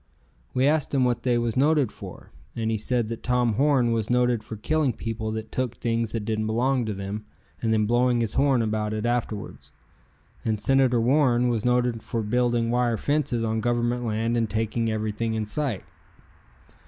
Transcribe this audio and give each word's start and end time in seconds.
We 0.55 0.65
asked 0.65 0.95
him 0.95 1.05
what 1.05 1.21
they 1.21 1.37
was 1.37 1.55
noted 1.55 1.91
for, 1.91 2.31
and 2.55 2.71
he 2.71 2.75
said 2.77 3.07
that 3.09 3.21
Tom 3.21 3.53
Horn 3.53 3.91
was 3.91 4.09
noted 4.09 4.43
for 4.43 4.55
killing 4.55 4.93
people 4.93 5.29
that 5.33 5.51
took 5.51 5.75
things 5.75 6.11
that 6.11 6.25
didn't 6.25 6.47
belong 6.47 6.85
to 6.87 6.93
them 6.95 7.27
and 7.61 7.71
then 7.71 7.85
blowing 7.85 8.19
his 8.21 8.33
horn 8.33 8.63
about 8.63 8.95
it 8.95 9.05
afterwards, 9.05 9.71
and 10.43 10.59
Senator 10.59 10.99
Warren 10.99 11.49
was 11.49 11.63
noted 11.63 12.01
for 12.01 12.23
building 12.23 12.71
wire 12.71 12.97
fences 12.97 13.43
on 13.43 13.61
government 13.61 14.03
Land 14.03 14.35
and 14.37 14.49
taking 14.49 14.89
everything 14.89 15.35
in 15.35 15.45
sight. 15.45 15.83